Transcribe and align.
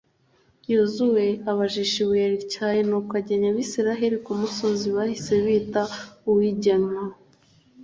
yozuwe 0.73 1.25
abajisha 1.51 1.97
ibuye 2.03 2.25
rityaye, 2.33 2.79
nuko 2.89 3.11
agenya 3.19 3.47
abayisraheli 3.51 4.17
ku 4.25 4.31
musozi 4.41 4.87
bahise 4.95 5.33
bita 5.43 5.81
«uw’igenywa. 6.29 7.03